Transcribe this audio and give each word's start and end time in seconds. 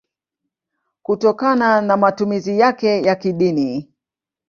kutokana 1.03 1.81
na 1.81 1.97
matumizi 1.97 2.59
yake 2.59 3.01
ya 3.01 3.15
kidini. 3.15 3.91